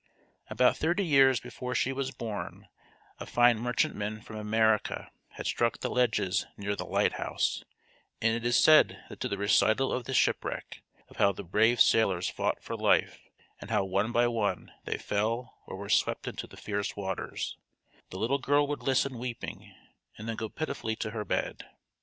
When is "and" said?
8.19-8.33, 13.59-13.69, 20.17-20.27